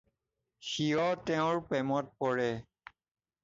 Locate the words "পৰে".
2.25-2.51